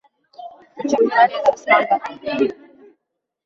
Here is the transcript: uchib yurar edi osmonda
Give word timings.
uchib 0.83 1.03
yurar 1.03 1.35
edi 1.37 1.43
osmonda 1.51 2.01